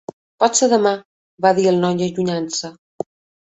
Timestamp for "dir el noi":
1.59-2.01